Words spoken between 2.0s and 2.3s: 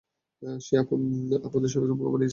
বানিয়েছে!